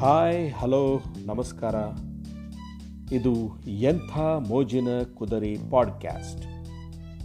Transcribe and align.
Hi, 0.00 0.52
hello, 0.52 1.00
ನಮಸ್ಕಾರ. 1.26 1.74
ಇದು 3.14 3.60
ಎಂಥ 3.66 4.18
ಮೋಜಿನ 4.48 4.88
ಕುದರಿ 5.14 5.58
ಪಾಡ್ಕ್ಯಾಸ್ಟ್. 5.70 6.46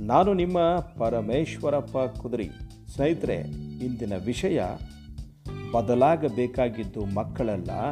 ನಾನು 0.01 0.33
ನಿಮ್ಮ 0.33 0.57
ಪರಮೇಶ್ವರಪ್ಪ 0.97 2.19
ಕುದರಿ. 2.19 2.49
ಸ್ನೇಹಿತರೆ, 2.95 3.35
ಇಂದಿನ 3.85 4.13
ವಿಷಯ, 4.25 4.61
ಬದಲಾಗಬೇಕಾಗಿದ್ದು 5.73 7.05
ಮಕ್ಕಳಲ್ಲ, 7.05 7.91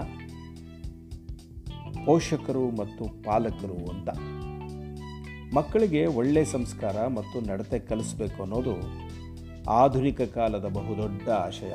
ಪೋಷಕರು 2.06 2.72
ಮತ್ತು 2.72 3.24
ಪಾಲಕರು 3.24 3.90
ಅಂತ. 3.90 4.10
ಮಕ್ಕಳಿಗೆ 5.56 6.06
ಒಳ್ಳೆಯ 6.06 6.46
ಸಂಸ್ಕಾರ 6.46 7.08
ಮತ್ತು 7.08 7.42
ನಡತೆ 7.42 7.80
ಕಲಿಸಬೇಕು 7.80 8.44
ಅನ್ನೋದು 8.44 8.74
ಆಧುನಿಕ 9.70 10.22
ಕಾಲದ 10.22 10.66
ಬಹುದೊಡ್ಡ 10.66 11.30
ಆಶಯ. 11.30 11.74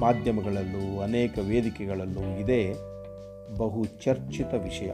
ಮಾಧ್ಯಮಗಳಲ್ಲೂ, 0.00 1.00
ಅನೇಕ 1.00 1.38
ವೇದಿಕೆಗಳಲ್ಲೂ 1.38 2.38
ಇದೇ 2.38 2.74
ಬಹು 3.58 3.84
ಚರ್ಚಿತ 3.84 4.54
ವಿಷಯ. 4.54 4.92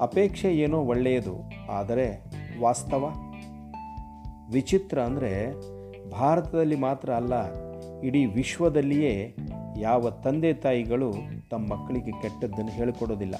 ಅಪೇಕ್ಷೆ 0.00 0.56
ಏನೋ 0.56 0.78
ಒಳ್ಳೆಯದು, 0.80 1.34
ಆದರೆ 1.70 2.24
ವಾಸ್ತವ? 2.60 3.12
ವಿಚಿತ್ರ 4.52 5.00
ಅಂದರೆ 5.00 5.52
ಭಾರತದಲ್ಲಿ 6.10 6.76
ಮಾತ್ರ 6.76 7.10
ಅಲ್ಲ, 7.10 7.34
ಇಡೀ 8.02 8.24
ವಿಶ್ವದಲ್ಲಿಯೇ 8.26 9.36
ಯಾವ 9.78 10.10
ತಂದೆ 10.10 10.52
ತಾಯಿಗಳು 10.54 11.12
ತಮ್ಮ 11.50 11.74
ಮಕ್ಕಳಿಗೆ 11.74 12.10
ಕೆಟ್ಟದ್ದನ್ನು 12.10 12.72
ಹೇಳಿಕೊಡೋದಿಲ್ಲ. 12.72 13.34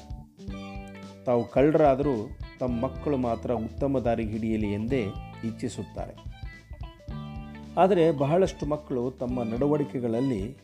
ತಾವು 1.24 1.44
ಕಳ್ಳರಾದರೂ 1.44 2.14
ತಮ್ಮ 2.60 2.82
ಮಕ್ಕಳು 2.82 3.16
ಮಾತ್ರ 3.16 3.50
ಉತ್ತಮ 3.52 3.98
ದಾರಿಗೆ 3.98 4.30
ಹಿಡಿಯಲಿ 4.30 4.72
ಎಂದೇ 4.72 5.02
ಇಚ್ಛಿಸುತ್ತಾರೆ. 5.44 6.33
ಆದರೆ 7.76 8.12
ಬಹಳಷ್ಟು 8.12 8.66
ಮಕ್ಕಳು 8.66 9.10
ತಮ್ಮ 9.10 9.42
ನಡವಳಿಕೆಗಳಲ್ಲಿ 9.42 10.56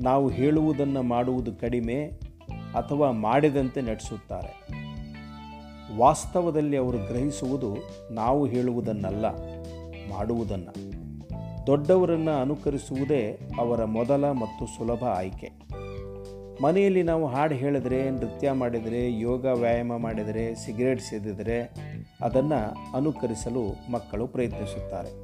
ನಾವು 0.00 0.28
ಹೇಳುವುದನ್ನು 0.28 1.02
ಮಾಡುವುದು 1.02 1.52
ಕಡಿಮೆ 1.52 2.04
ಅಥವಾ 2.74 3.10
ಮಾಡಿದಂತೆ 3.10 3.82
ನಡೆಸುತ್ತಾರೆ. 3.82 4.68
ವಾಸ್ತವದಲ್ಲಿ 5.96 6.76
ಅವರು 6.76 6.98
ಗ್ರಹಿಸುವುದು 6.98 7.76
ನಾವು 8.10 8.46
ಹೇಳುವುದನ್ನಲ್ಲ, 8.46 9.30
ಮಾಡುವುದನ್ನು. 10.10 11.04
ದೊಡ್ಡವರನ್ನು 11.66 12.40
ಅನುಕರಿಸುವುದೇ 12.40 13.50
ಅವರ 13.58 13.84
ಮೊದಲ 13.84 14.30
ಮತ್ತು 14.30 14.66
ಸುಲಭ 14.66 15.04
ಆಯ್ಕೆ. 15.04 15.50
ಮನೆಯಲ್ಲಿ 16.62 17.02
ನಾವು 17.02 17.26
ಹಾಡು 17.26 17.54
ಹೇಳಿದರೆ, 17.54 18.10
ನೃತ್ಯ 18.10 18.52
ಮಾಡಿದರೆ, 18.52 19.20
ಯೋಗ 19.20 19.44
ವ್ಯಾಯಾಮ 19.44 19.96
ಮಾಡಿದರೆ, 19.96 20.54
ಸಿಗರೇಟ್ 20.54 21.00
ಸೇದಿದರೆ 21.00 21.74
ಅದನ್ನು 22.20 22.94
ಅನುಕರಿಸಲು 22.96 23.92
ಮಕ್ಕಳು 23.92 24.26
ಪ್ರಯತ್ನಿಸುತ್ತಾರೆ. 24.26 25.23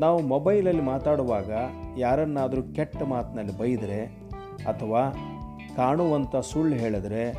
ನಾವು 0.00 0.22
ಮೊಬೈಲಲ್ಲಿ 0.22 0.82
ಮಾತಾಡುವಾಗ 0.82 1.50
ಯಾರನ್ನಾದರೂ 1.98 2.62
ಕೆಟ್ಟ 2.62 3.02
ಮಾತಿನಲ್ಲಿ 3.02 3.58
ಬೈದರೆ 3.58 4.06
ಅಥವಾ 4.66 5.10
ಕಾಣುವಂಥ 5.76 6.36
ಸುಳ್ಳು 6.36 6.76
ಹೇಳಿದ್ರೆ 6.76 7.34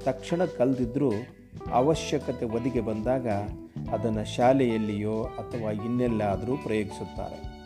ತಕ್ಷಣ 0.00 0.44
ಕಲ್ದಿದ್ರೂ 0.44 1.10
ಅವಶ್ಯಕತೆ 1.72 2.44
ಒದಗಿ 2.44 2.80
ಬಂದಾಗ 2.80 3.28
ಅದನ್ನು 3.92 4.36
ಶಾಲೆಯಲ್ಲಿಯೋ 4.36 5.22
ಅಥವಾ 5.22 5.70
ಇನ್ನೆಲ್ಲಾದರೂ 5.70 6.56
ಪ್ರಯೋಗಿಸುತ್ತಾರೆ. 6.56 7.58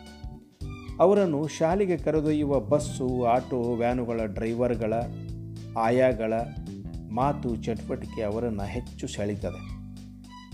ಅವರನ್ನು 0.99 1.47
ಶಾಲೆಗೆ 1.47 1.97
ಕರೆದೊಯ್ಯುವ 1.97 2.59
ಬಸ್ಸು, 2.59 3.25
ಆಟೋ, 3.25 3.61
ವ್ಯಾನುಗಳ 3.61 4.21
ಡ್ರೈವರ್ಗಳ 4.25 4.93
ಆಯಾಗಳ 5.77 6.33
ಮಾತು 7.11 7.55
ಚಟುವಟಿಕೆ 7.55 8.21
ಅವರನ್ನು 8.21 8.63
ಹೆಚ್ಚು 8.63 9.07
ಸೆಳೀತದೆ 9.07 9.73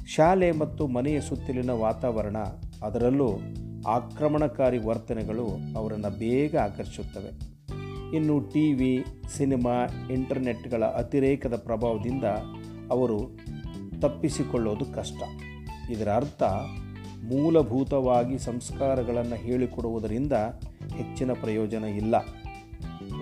ಶಾಲೆ 0.08 0.52
ಮತ್ತು 0.52 0.88
ಮನೆಯ 0.88 1.22
ಸುತ್ತಲಿನ 1.22 1.72
ವಾತಾವರಣ 1.72 2.38
ಅದರಲ್ಲೂ 2.84 3.38
ಆಕ್ರಮಣಕಾರಿ 3.90 4.78
ವರ್ತನೆಗಳು 4.78 5.48
ಅವರನ್ನು 5.78 6.20
ಬೇಗ 6.20 6.58
ಆಕರ್ಷಿಸುತ್ತವೆ. 6.58 7.60
ಇನ್ನು 8.16 8.40
ಟಿ 8.40 8.74
ವಿ, 8.74 9.06
ಸಿನಿಮಾ, 9.38 10.08
ಇಂಟರ್ನೆಟ್ಗಳ 10.14 10.86
ಅತಿರೇಕದ 10.86 11.56
ಪ್ರಭಾವದಿಂದ 11.56 12.24
ಅವರು 12.92 13.38
ತಪ್ಪಿಸಿಕೊಳ್ಳೋದು 14.02 14.86
ಕಷ್ಟ. 14.86 15.24
ಇದರ 15.92 16.10
ಅರ್ಥ, 16.10 16.44
ಮೂಲಭೂತವಾಗಿ 17.24 18.38
ಸಂಸ್ಕಾರಗಳನ್ನು 18.38 19.36
ಹೇಳಿಕೊಡುವುದರಿಂದ 19.36 20.34
ಹೆಚ್ಚಿನ 20.98 21.34
ಪ್ರಯೋಜನ 21.34 21.84
ಇಲ್ಲ. 21.84 22.16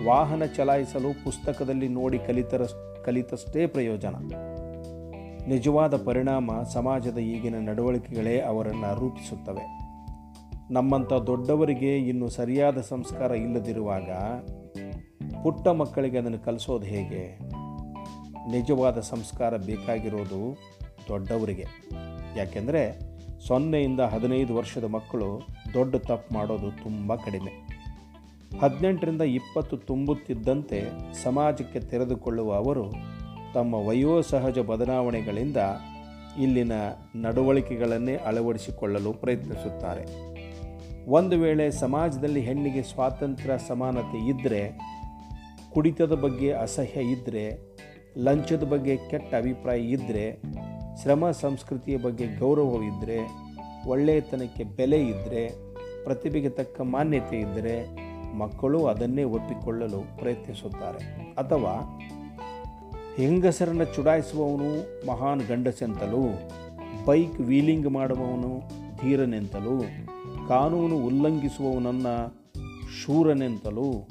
ವಾಹನ 0.06 0.44
ಚಲಾಯಿಸಲು 0.44 1.24
ಪುಸ್ತಕದಲ್ಲಿ 1.24 1.88
ನೋಡಿ 1.88 2.18
ಕಲಿತರ, 2.18 2.62
ಕಲಿತಷ್ಟೇ 3.04 3.66
ಪ್ರಯೋಜನ. 3.66 4.14
ನಿಜವಾದ 5.48 5.96
ಪರಿಣಾಮ 5.96 6.62
ಸಮಾಜದ 6.62 7.18
ಈಗಿನ 7.18 7.54
ನಡವಳಿಕೆಗಳೇ 7.68 8.40
ಅವರನ್ನು 8.40 9.00
ರೂಪಿಸುತ್ತವೆ. 9.00 9.87
ನಮ್ಮಂಥ 10.70 11.12
ದೊಡ್ಡವರಿಗೆ 11.12 11.98
ಇನ್ನು 11.98 12.28
ಸರಿಯಾದ 12.28 12.80
ಸಂಸ್ಕಾರ 12.80 13.30
ಇಲ್ಲದಿರುವಾಗ 13.30 14.10
ಪುಟ್ಟ 15.42 15.68
ಮಕ್ಕಳಿಗೆ 15.68 16.18
ಅದನ್ನು 16.18 16.38
ಕಲಿಸೋದು 16.38 16.86
ಹೇಗೆ? 16.86 17.38
ನಿಜವಾದ 18.50 19.00
ಸಂಸ್ಕಾರ 19.00 19.56
ಬೇಕಾಗಿರೋದು 19.56 20.58
ದೊಡ್ಡವರಿಗೆ. 21.08 21.66
ಯಾಕೆಂದರೆ 22.36 23.00
ಸೊನ್ನೆಯಿಂದ 23.46 24.00
ಹದಿನೈದು 24.00 24.54
ವರ್ಷದ 24.54 24.84
ಮಕ್ಕಳು 24.84 25.46
ದೊಡ್ಡ 25.74 25.96
ತಪ್ಪು 25.96 26.34
ಮಾಡೋದು 26.34 26.82
ತುಂಬ 26.82 27.14
ಕಡಿಮೆ. 27.14 27.68
ಹದಿನೆಂಟರಿಂದ 28.62 29.22
ಇಪ್ಪತ್ತು 29.22 29.76
ತುಂಬುತ್ತಿದ್ದಂತೆ 29.76 30.90
ಸಮಾಜಕ್ಕೆ 31.22 31.80
ತೆರೆದುಕೊಳ್ಳುವ 31.80 32.54
ಅವರು 32.54 32.92
ತಮ್ಮ 33.54 33.74
ವಯೋಸಹಜ 33.74 34.58
ಬದಲಾವಣೆಗಳಿಂದ 34.58 35.56
ಇಲ್ಲಿನ 36.38 36.72
ನಡವಳಿಕೆಗಳನ್ನೇ 37.16 38.16
ಅಳವಡಿಸಿಕೊಳ್ಳಲು 38.16 39.12
ಪ್ರಯತ್ನಿಸುತ್ತಾರೆ. 39.12 40.27
ಒಂದು 41.08 41.38
ವೇಳೆ 41.38 41.70
ಸಮಾಜದಲ್ಲಿ 41.70 42.40
ಹೆಣ್ಣಿಗೆ 42.40 42.82
ಸ್ವಾತಂತ್ರ್ಯ 42.82 43.54
ಸಮಾನತೆ 43.68 44.28
ಇದ್ದರೆ 44.28 44.78
ಕುಡಿತದ 45.70 46.12
ಬಗ್ಗೆ 46.12 46.52
ಅಸಹ್ಯ 46.52 47.00
ಇದ್ದರೆ 47.00 47.58
ಲಂಚದ 48.16 48.62
ಬಗ್ಗೆ 48.62 48.96
ಕೆಟ್ಟ 48.96 49.34
ಅಭಿಪ್ರಾಯ 49.34 49.80
ಇದ್ದರೆ 49.80 50.42
ಶ್ರಮ 51.02 51.30
ಸಂಸ್ಕೃತಿಯ 51.30 51.96
ಬಗ್ಗೆ 51.96 52.26
ಗೌರವವಿದ್ದರೆ 52.38 53.18
ಒಳ್ಳೆಯತನಕ್ಕೆ 53.88 54.64
ಬೆಲೆ 54.64 55.02
ಇದ್ದರೆ 55.02 55.48
ಪ್ರತಿಭೆಗೆ 56.04 56.48
ತಕ್ಕ 56.48 56.80
ಮಾನ್ಯತೆ 56.80 57.40
ಇದ್ದರೆ 57.40 57.88
ಮಕ್ಕಳು 58.36 58.86
ಅದನ್ನೇ 58.86 59.24
ಒಪ್ಪಿಕೊಳ್ಳಲು 59.24 60.18
ಪ್ರಯತ್ನಿಸುತ್ತಾರೆ. 60.18 61.32
ಅಥವಾ 61.38 62.00
ಹೆಂಗಸರನ್ನು 63.16 63.84
ಚುಡಾಯಿಸುವವನು 63.84 65.06
ಮಹಾನ್ 65.06 65.42
ಗಂಡಸೆಂತಲೂ, 65.48 66.50
ಬೈಕ್ 67.06 67.40
ವೀಲಿಂಗ್ 67.40 67.88
ಮಾಡುವವನು 67.88 68.77
ಧೀರನೆಂತಲೂ, 69.02 69.82
ಕಾನೂನು 70.48 70.96
ಉಲ್ಲಂಘಿಸುವವನನ್ನು 70.96 72.14
ಶೂರನೆಂತಲೂ, 73.02 74.08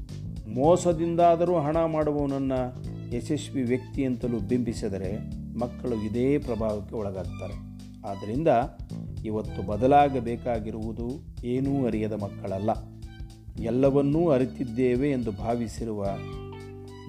ಮೋಸದಿಂದಾದರೂ 0.53 1.58
ಹಣ 1.58 1.78
ಮಾಡುವವನನ್ನು 1.86 2.88
ಯಶಸ್ವಿ 3.16 3.64
ವ್ಯಕ್ತಿ 3.64 4.06
ಅಂತಲೂ 4.06 4.40
ಬಿಂಬಿಸಿದರೆ 4.40 5.18
ಮಕ್ಕಳು 5.59 5.96
ಇದೇ 5.96 6.38
ಪ್ರಭಾವಕ್ಕೆ 6.38 6.96
ಒಳಗಾಗ್ತಾರೆ. 6.96 7.78
ಆದ್ದರಿಂದ 8.09 8.48
ಇವತ್ತು 9.25 9.68
ಬದಲಾಗಬೇಕಾಗಿರುವುದು 9.68 11.08
ಏನೂ 11.46 11.86
ಅರಿಯದ 11.86 12.14
ಮಕ್ಕಳಲ್ಲ. 12.14 12.69
ಎಲ್ಲವನ್ನೂ 13.64 14.30
ಅರಿತಿದ್ದೇವೆ 14.30 15.12
ಎಂದು 15.12 15.31
ಭಾವಿಸಿರುವ 15.31 16.06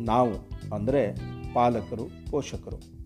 ನಾವು, 0.01 0.49
ಅಂದರೆ 0.75 1.15
ಪಾಲಕರು, 1.55 2.31
ಪೋಷಕರು. 2.31 2.99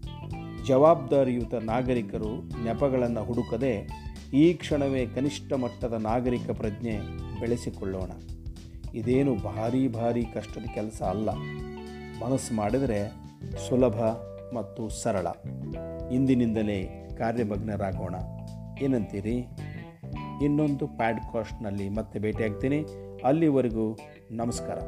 ಜವಾಬ್ದಾರಿಯುತ 0.66 1.54
ನಾಗರಿಕರು 1.54 2.48
ನೆಪಗಳನ್ನು 2.64 3.24
ಹುಡುಕದೆ 3.24 4.01
ಈ 4.32 4.54
ಕ್ಷಣವೇ 4.54 5.06
ಕನಿಷ್ಠ 5.06 5.52
ಮಟ್ಟದ 5.52 5.92
ನಾಗರಿಕ 5.92 6.50
ಪ್ರಜ್ಞೆ 6.50 6.98
ಬೆಳೆಸಿಕೊಳ್ಳೋಣ. 7.40 8.10
ಇದೇನು 8.94 9.36
ಭಾರಿ 9.36 9.88
ಭಾರಿ 9.88 10.24
ಕಷ್ಟದ 10.24 10.64
ಕೆಲಸ 10.74 11.02
ಅಲ್ಲ. 11.02 11.30
ಮನಸ್ಸು 12.24 12.54
ಮಾಡಿದರೆ 12.54 13.12
ಸುಲಭ 13.68 14.00
ಮತ್ತು 14.54 14.88
ಸರಳ. 14.88 15.26
ಇಂದಿನಿಂದಲೇ 16.12 17.08
ಕಾರ್ಯಮಗ್ನರಾಗೋಣ. 17.18 18.14
ಏನಂತೀರಿ? 18.82 19.36
ಇನ್ನೊಂದು 20.44 20.86
ಪ್ಯಾಡ್ಕಾಸ್ಟ್ನಲ್ಲಿ 20.86 21.88
ಮತ್ತೆ 21.88 22.18
ಭೇಟಿಯಾಗ್ತೀನಿ. 22.18 22.84
ಅಲ್ಲಿವರೆಗೂ 23.24 23.98
ನಮಸ್ಕಾರ. 24.30 24.78